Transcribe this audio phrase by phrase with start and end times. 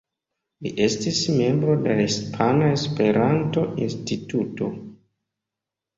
[0.67, 4.75] Li estis membro de la Hispana Esperanto-Instituto.